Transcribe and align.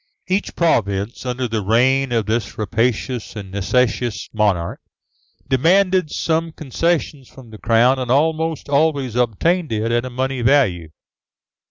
Each 0.27 0.55
province, 0.55 1.27
under 1.27 1.47
the 1.47 1.61
reign 1.61 2.11
of 2.11 2.25
this 2.25 2.57
rapacious 2.57 3.35
and 3.35 3.51
necessitous 3.51 4.29
monarch, 4.33 4.81
demanded 5.47 6.09
some 6.09 6.53
concession 6.53 7.23
from 7.23 7.51
the 7.51 7.59
crown, 7.59 7.99
and 7.99 8.09
almost 8.09 8.67
always 8.67 9.15
obtained 9.15 9.71
it 9.71 9.91
at 9.91 10.03
a 10.03 10.09
money 10.09 10.41
value. 10.41 10.89